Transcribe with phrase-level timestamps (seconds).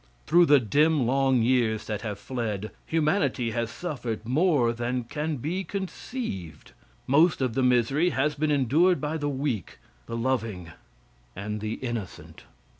[0.25, 5.63] Through the dim long years that have fled, humanity has suffered more than can be
[5.63, 6.71] conceived.
[7.05, 9.77] Most of the misery has been endured by the weak,
[10.07, 10.71] the loving
[11.35, 12.45] and the innocent.